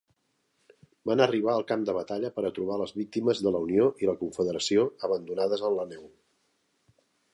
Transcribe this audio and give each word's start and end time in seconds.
Van 1.09 1.19
arribar 1.25 1.51
al 1.55 1.65
camp 1.71 1.83
de 1.89 1.95
batalla 1.97 2.31
per 2.37 2.43
a 2.49 2.51
trobar 2.55 2.77
les 2.83 2.95
víctimes 3.01 3.43
de 3.49 3.53
la 3.57 3.61
Unió 3.69 3.87
i 4.05 4.09
la 4.11 4.19
Confederació 4.23 4.87
abandonades 5.09 5.67
en 5.71 5.77
la 5.83 5.87
neu. 5.95 6.09